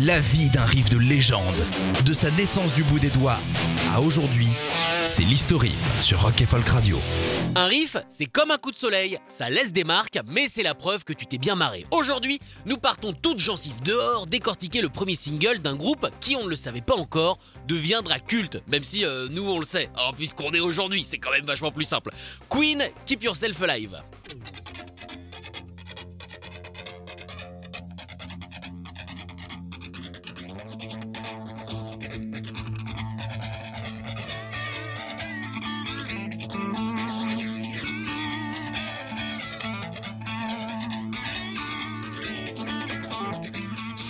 La 0.00 0.18
vie 0.18 0.50
d'un 0.50 0.64
riff 0.64 0.90
de 0.90 0.98
légende, 0.98 1.64
de 2.04 2.12
sa 2.12 2.28
naissance 2.32 2.72
du 2.72 2.82
bout 2.82 2.98
des 2.98 3.10
doigts 3.10 3.38
à 3.94 4.00
aujourd'hui, 4.00 4.48
c'est 5.04 5.22
l'historif 5.22 5.78
sur 6.00 6.20
Rock 6.20 6.40
et 6.40 6.46
Folk 6.46 6.66
Radio. 6.66 6.98
Un 7.54 7.66
riff, 7.66 7.96
c'est 8.08 8.26
comme 8.26 8.50
un 8.50 8.58
coup 8.58 8.72
de 8.72 8.76
soleil, 8.76 9.20
ça 9.28 9.48
laisse 9.48 9.72
des 9.72 9.84
marques, 9.84 10.18
mais 10.26 10.48
c'est 10.48 10.64
la 10.64 10.74
preuve 10.74 11.04
que 11.04 11.12
tu 11.12 11.26
t'es 11.26 11.38
bien 11.38 11.54
marré. 11.54 11.86
Aujourd'hui, 11.92 12.40
nous 12.66 12.76
partons 12.76 13.12
toutes 13.12 13.38
gencives 13.38 13.80
dehors 13.84 14.26
décortiquer 14.26 14.80
le 14.80 14.88
premier 14.88 15.14
single 15.14 15.60
d'un 15.60 15.76
groupe 15.76 16.08
qui, 16.20 16.34
on 16.34 16.42
ne 16.42 16.50
le 16.50 16.56
savait 16.56 16.80
pas 16.80 16.96
encore, 16.96 17.38
deviendra 17.68 18.18
culte, 18.18 18.60
même 18.66 18.82
si 18.82 19.04
euh, 19.04 19.28
nous 19.30 19.48
on 19.48 19.60
le 19.60 19.66
sait. 19.66 19.90
Alors 19.94 20.14
puisqu'on 20.16 20.50
est 20.50 20.60
aujourd'hui, 20.60 21.04
c'est 21.06 21.18
quand 21.18 21.30
même 21.30 21.46
vachement 21.46 21.70
plus 21.70 21.84
simple. 21.84 22.10
Queen, 22.48 22.82
Keep 23.06 23.22
Yourself 23.22 23.62
Alive. 23.62 24.02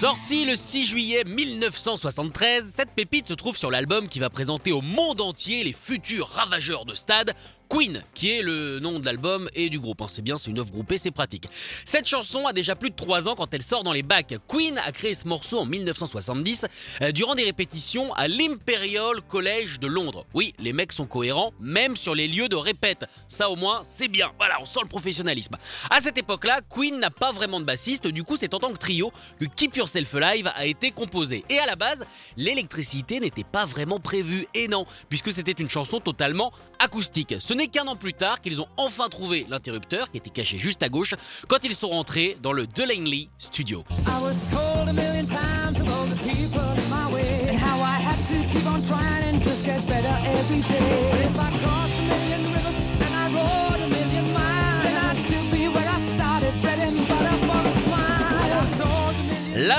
Sorti 0.05 0.45
le 0.45 0.55
6 0.55 0.85
juillet 0.85 1.25
1973, 1.25 2.75
cette 2.77 2.91
pépite 2.91 3.27
se 3.27 3.33
trouve 3.33 3.57
sur 3.57 3.71
l'album 3.71 4.07
qui 4.07 4.19
va 4.19 4.29
présenter 4.29 4.71
au 4.71 4.83
monde 4.83 5.23
entier 5.23 5.65
les 5.65 5.73
futurs 5.73 6.29
ravageurs 6.29 6.85
de 6.85 6.93
stade, 6.93 7.33
Queen, 7.69 8.03
qui 8.15 8.31
est 8.31 8.43
le 8.43 8.79
nom 8.79 8.99
de 8.99 9.05
l'album 9.05 9.49
et 9.55 9.69
du 9.69 9.81
groupe. 9.81 10.03
Hein, 10.03 10.07
c'est 10.09 10.23
bien, 10.23 10.39
c'est 10.39 10.51
une 10.51 10.59
œuvre 10.59 10.71
groupée, 10.71 10.99
c'est 10.99 11.11
pratique. 11.11 11.49
Cette 11.85 12.07
chanson 12.07 12.47
a 12.47 12.53
déjà 12.53 12.77
plus 12.77 12.91
de 12.91 12.95
3 12.95 13.29
ans 13.29 13.35
quand 13.35 13.53
elle 13.53 13.63
sort 13.63 13.85
dans 13.85 13.93
les 13.93 14.03
bacs. 14.03 14.35
Queen 14.49 14.79
a 14.79 14.93
créé 14.93 15.15
ce 15.15 15.27
morceau 15.27 15.59
en 15.59 15.67
1970 15.67 16.67
euh, 17.03 17.13
durant 17.13 17.35
des 17.35 17.45
répétitions 17.45 18.13
à 18.15 18.29
l'Imperial 18.29 19.21
College 19.29 19.81
de 19.81 19.87
Londres. 19.87 20.27
Oui, 20.35 20.55
les 20.59 20.73
mecs 20.73 20.93
sont 20.93 21.07
cohérents, 21.07 21.53
même 21.61 21.97
sur 21.97 22.15
les 22.15 22.29
lieux 22.29 22.49
de 22.49 22.57
répète. 22.57 23.05
Ça 23.29 23.51
au 23.51 23.57
moins, 23.57 23.83
c'est 23.85 24.09
bien. 24.09 24.33
Voilà, 24.39 24.61
on 24.61 24.67
sent 24.67 24.81
le 24.83 24.89
professionnalisme. 24.89 25.57
À 25.91 26.01
cette 26.01 26.19
époque-là, 26.19 26.61
Queen 26.69 26.99
n'a 26.99 27.11
pas 27.11 27.33
vraiment 27.33 27.61
de 27.61 27.65
bassiste, 27.65 28.07
du 28.07 28.23
coup 28.23 28.37
c'est 28.37 28.55
en 28.55 28.59
tant 28.59 28.73
que 28.73 28.79
trio 28.79 29.13
que 29.41 29.45
Keep 29.45 29.77
Yourself 29.77 30.15
Alive 30.15 30.51
a 30.55 30.67
été 30.67 30.91
composé. 30.91 31.45
Et 31.49 31.59
à 31.59 31.67
la 31.67 31.77
base, 31.77 32.05
l'électricité 32.37 33.21
n'était 33.21 33.45
pas 33.45 33.65
vraiment 33.65 34.01
prévue. 34.01 34.47
Et 34.55 34.69
non, 34.69 34.87
puisque 35.09 35.33
c'était 35.33 35.53
une 35.53 35.69
chanson 35.71 36.01
totalement 36.01 36.53
acoustique. 36.79 37.35
N'est 37.55 37.69
qu'un 37.69 37.87
an 37.87 37.97
plus 37.97 38.15
tard 38.15 38.41
qu'ils 38.41 38.61
ont 38.61 38.69
enfin 38.77 39.09
trouvé 39.09 39.47
l'interrupteur 39.49 40.11
qui 40.11 40.19
était 40.19 40.31
caché 40.31 40.59
juste 40.59 40.83
à 40.83 40.89
gauche 40.89 41.15
quand 41.49 41.59
ils 41.65 41.75
sont 41.75 41.89
rentrés 41.89 42.37
dans 42.43 42.53
le 42.53 42.67
Delaney 42.67 43.29
Studio. 43.39 43.85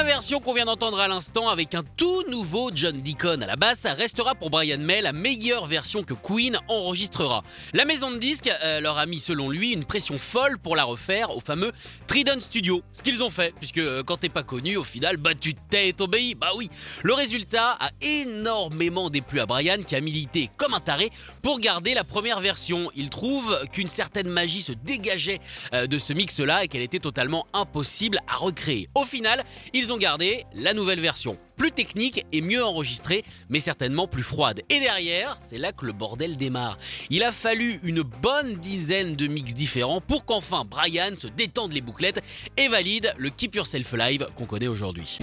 Version 0.06 0.40
qu'on 0.40 0.54
vient 0.54 0.66
d'entendre 0.66 1.00
à 1.00 1.08
l'instant 1.08 1.50
avec 1.50 1.74
un 1.74 1.82
tout 1.98 2.24
nouveau 2.30 2.70
John 2.74 3.02
Deacon 3.02 3.42
à 3.42 3.48
la 3.48 3.56
basse 3.56 3.86
restera 3.86 4.36
pour 4.36 4.52
Brian 4.52 4.78
May 4.78 5.02
la 5.02 5.14
meilleure 5.14 5.66
version 5.66 6.04
que 6.04 6.14
Queen 6.14 6.58
enregistrera. 6.68 7.44
La 7.74 7.86
maison 7.86 8.12
de 8.12 8.18
disques 8.18 8.52
euh, 8.64 8.82
leur 8.82 8.98
a 9.00 9.08
mis 9.08 9.20
selon 9.20 9.50
lui 9.50 9.72
une 9.72 9.84
pression 9.84 10.18
folle 10.18 10.60
pour 10.60 10.76
la 10.76 10.84
refaire 10.84 11.36
au 11.36 11.40
fameux 11.40 11.72
Trident 12.08 12.40
Studio. 12.40 12.84
Ce 12.94 13.02
qu'ils 13.02 13.24
ont 13.24 13.32
fait, 13.32 13.54
puisque 13.56 13.80
euh, 13.80 14.04
quand 14.04 14.18
t'es 14.18 14.30
pas 14.30 14.44
connu, 14.44 14.78
au 14.78 14.84
final, 14.84 15.18
bah 15.18 15.32
tu 15.34 15.56
t'es 15.56 16.00
obéi. 16.00 16.36
Bah 16.36 16.52
oui. 16.56 16.70
Le 17.02 17.14
résultat 17.14 17.76
a 17.80 17.90
énormément 18.02 19.10
déplu 19.10 19.40
à 19.40 19.48
Brian 19.48 19.82
qui 19.86 19.96
a 19.96 20.02
milité 20.02 20.50
comme 20.56 20.76
un 20.76 20.80
taré 20.80 21.12
pour 21.42 21.60
garder 21.60 21.94
la 21.96 22.04
première 22.04 22.40
version. 22.40 22.92
Il 22.96 23.10
trouve 23.10 23.60
qu'une 23.72 23.90
certaine 23.90 24.28
magie 24.28 24.62
se 24.62 24.72
dégageait 24.72 25.40
euh, 25.74 25.88
de 25.88 25.98
ce 25.98 26.14
mix-là 26.14 26.64
et 26.64 26.68
qu'elle 26.68 26.84
était 26.84 27.00
totalement 27.00 27.48
impossible 27.54 28.20
à 28.28 28.36
recréer. 28.36 28.88
Au 28.94 29.04
final, 29.04 29.44
ils 29.74 29.92
ont 29.92 29.95
gardé 29.98 30.46
la 30.54 30.74
nouvelle 30.74 31.00
version. 31.00 31.38
Plus 31.58 31.72
technique 31.72 32.26
et 32.32 32.42
mieux 32.42 32.64
enregistrée, 32.64 33.24
mais 33.50 33.60
certainement 33.60 34.08
plus 34.08 34.24
froide. 34.24 34.62
Et 34.70 34.80
derrière, 34.80 35.38
c'est 35.40 35.58
là 35.58 35.72
que 35.72 35.86
le 35.86 35.94
bordel 35.94 36.38
démarre. 36.38 36.78
Il 37.10 37.24
a 37.24 37.32
fallu 37.32 37.80
une 37.84 38.02
bonne 38.02 38.56
dizaine 38.56 39.16
de 39.16 39.28
mix 39.28 39.54
différents 39.54 40.02
pour 40.02 40.26
qu'enfin 40.26 40.66
Brian 40.66 41.12
se 41.18 41.28
détende 41.28 41.74
les 41.74 41.82
bouclettes 41.82 42.22
et 42.58 42.68
valide 42.68 43.14
le 43.18 43.30
Keep 43.30 43.56
Yourself 43.56 43.94
Alive 43.94 44.28
qu'on 44.36 44.46
connaît 44.46 44.68
aujourd'hui. 44.68 45.18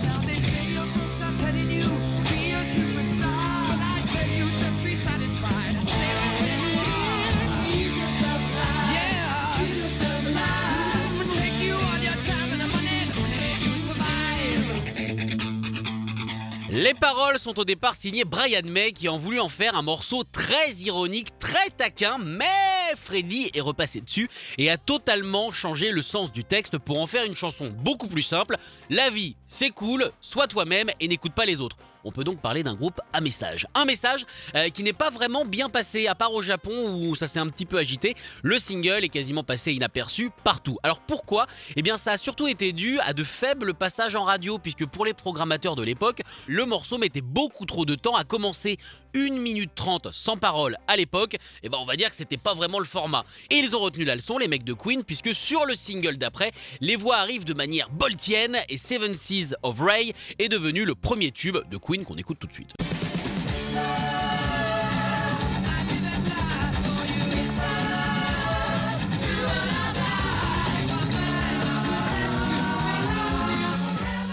Les 16.82 16.94
paroles 16.94 17.38
sont 17.38 17.60
au 17.60 17.64
départ 17.64 17.94
signées 17.94 18.24
Brian 18.24 18.64
May 18.64 18.90
qui 18.90 19.06
a 19.06 19.12
voulu 19.12 19.38
en 19.38 19.48
faire 19.48 19.76
un 19.76 19.82
morceau 19.82 20.24
très 20.24 20.72
ironique, 20.80 21.28
très 21.38 21.70
taquin, 21.70 22.18
mais 22.18 22.96
Freddy 23.00 23.52
est 23.54 23.60
repassé 23.60 24.00
dessus 24.00 24.28
et 24.58 24.68
a 24.68 24.76
totalement 24.76 25.52
changé 25.52 25.92
le 25.92 26.02
sens 26.02 26.32
du 26.32 26.42
texte 26.42 26.78
pour 26.78 27.00
en 27.00 27.06
faire 27.06 27.24
une 27.24 27.36
chanson 27.36 27.72
beaucoup 27.72 28.08
plus 28.08 28.22
simple. 28.22 28.56
La 28.90 29.10
vie, 29.10 29.36
c'est 29.46 29.70
cool, 29.70 30.10
sois 30.20 30.48
toi-même 30.48 30.90
et 30.98 31.06
n'écoute 31.06 31.34
pas 31.34 31.46
les 31.46 31.60
autres. 31.60 31.76
On 32.04 32.12
peut 32.12 32.24
donc 32.24 32.40
parler 32.40 32.62
d'un 32.62 32.74
groupe 32.74 33.00
à 33.12 33.20
message. 33.20 33.66
Un 33.74 33.84
message 33.84 34.26
euh, 34.54 34.68
qui 34.70 34.82
n'est 34.82 34.92
pas 34.92 35.10
vraiment 35.10 35.44
bien 35.44 35.68
passé, 35.68 36.06
à 36.06 36.14
part 36.14 36.32
au 36.32 36.42
Japon 36.42 36.94
où 36.94 37.14
ça 37.14 37.26
s'est 37.26 37.38
un 37.38 37.48
petit 37.48 37.66
peu 37.66 37.78
agité. 37.78 38.14
Le 38.42 38.58
single 38.58 39.04
est 39.04 39.08
quasiment 39.08 39.44
passé 39.44 39.72
inaperçu 39.72 40.30
partout. 40.44 40.78
Alors 40.82 41.00
pourquoi? 41.00 41.46
Eh 41.76 41.82
bien 41.82 41.96
ça 41.96 42.12
a 42.12 42.18
surtout 42.18 42.48
été 42.48 42.72
dû 42.72 42.98
à 43.00 43.12
de 43.12 43.24
faibles 43.24 43.74
passages 43.74 44.16
en 44.16 44.24
radio, 44.24 44.58
puisque 44.58 44.86
pour 44.86 45.04
les 45.04 45.14
programmateurs 45.14 45.76
de 45.76 45.82
l'époque, 45.82 46.22
le 46.46 46.64
morceau 46.64 46.98
mettait 46.98 47.20
beaucoup 47.20 47.66
trop 47.66 47.84
de 47.84 47.94
temps 47.94 48.16
à 48.16 48.24
commencer. 48.24 48.78
1 49.14 49.40
minute 49.40 49.72
30 49.74 50.08
sans 50.12 50.38
parole 50.38 50.78
à 50.88 50.96
l'époque, 50.96 51.36
et 51.62 51.68
ben 51.68 51.76
on 51.78 51.84
va 51.84 51.96
dire 51.96 52.08
que 52.08 52.16
c'était 52.16 52.38
pas 52.38 52.54
vraiment 52.54 52.78
le 52.78 52.86
format. 52.86 53.26
Et 53.50 53.56
ils 53.56 53.76
ont 53.76 53.80
retenu 53.80 54.04
la 54.04 54.14
leçon, 54.14 54.38
les 54.38 54.48
mecs 54.48 54.64
de 54.64 54.72
Queen, 54.72 55.04
puisque 55.04 55.34
sur 55.34 55.66
le 55.66 55.76
single 55.76 56.16
d'après, 56.16 56.52
les 56.80 56.96
voix 56.96 57.16
arrivent 57.16 57.44
de 57.44 57.52
manière 57.52 57.90
boltienne 57.90 58.56
et 58.70 58.78
Seven 58.78 59.14
Seas 59.14 59.54
of 59.62 59.80
Ray 59.80 60.14
est 60.38 60.48
devenu 60.48 60.86
le 60.86 60.94
premier 60.94 61.30
tube 61.30 61.58
de 61.70 61.76
Queen 61.76 61.91
qu'on 62.00 62.16
écoute 62.16 62.38
tout 62.40 62.46
de 62.46 62.52
suite. 62.52 62.72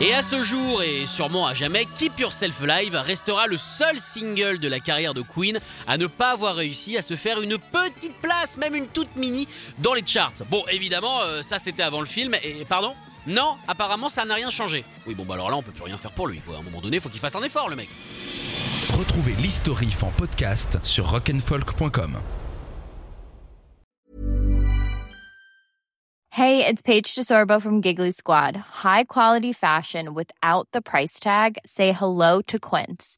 Et 0.01 0.13
à 0.13 0.21
ce 0.21 0.45
jour, 0.45 0.81
et 0.81 1.05
sûrement 1.05 1.45
à 1.45 1.53
jamais, 1.53 1.85
Keep 1.97 2.21
Yourself 2.21 2.63
Alive 2.63 2.95
restera 2.95 3.47
le 3.47 3.57
seul 3.57 3.99
single 3.99 4.57
de 4.59 4.69
la 4.69 4.79
carrière 4.79 5.13
de 5.13 5.21
Queen 5.21 5.59
à 5.87 5.97
ne 5.97 6.07
pas 6.07 6.31
avoir 6.31 6.55
réussi 6.55 6.97
à 6.97 7.01
se 7.01 7.17
faire 7.17 7.41
une 7.41 7.57
petite 7.57 8.15
place, 8.21 8.55
même 8.55 8.75
une 8.75 8.87
toute 8.87 9.13
mini, 9.17 9.45
dans 9.79 9.93
les 9.93 10.05
charts. 10.05 10.31
Bon, 10.49 10.63
évidemment, 10.71 11.19
euh, 11.23 11.41
ça 11.41 11.59
c'était 11.59 11.83
avant 11.83 11.99
le 11.99 12.05
film, 12.05 12.33
et 12.41 12.63
pardon 12.63 12.95
Non, 13.27 13.57
apparemment 13.67 14.09
ça 14.09 14.25
n'a 14.25 14.35
rien 14.35 14.49
changé. 14.49 14.83
Oui, 15.05 15.15
bon, 15.15 15.25
bah 15.25 15.35
alors 15.35 15.49
là, 15.51 15.57
on 15.57 15.61
peut 15.61 15.71
plus 15.71 15.83
rien 15.83 15.97
faire 15.97 16.11
pour 16.11 16.27
lui. 16.27 16.39
quoi. 16.41 16.55
À 16.55 16.59
un 16.59 16.63
moment 16.63 16.81
donné, 16.81 16.99
faut 16.99 17.09
qu'il 17.09 17.19
fasse 17.19 17.35
un 17.35 17.43
effort, 17.43 17.69
le 17.69 17.75
mec. 17.75 17.89
Retrouvez 18.97 19.33
l'historif 19.33 20.03
en 20.03 20.11
podcast 20.11 20.79
sur 20.83 21.09
rockandfolk.com. 21.09 22.19
Hey, 26.31 26.65
it's 26.65 26.81
Paige 26.81 27.15
DeSorbo 27.15 27.61
from 27.61 27.81
Giggly 27.81 28.11
Squad. 28.11 28.55
High 28.55 29.03
quality 29.05 29.51
fashion 29.51 30.13
without 30.13 30.67
the 30.71 30.81
price 30.81 31.19
tag. 31.19 31.57
Say 31.65 31.91
hello 31.91 32.41
to 32.43 32.59
Quince. 32.59 33.17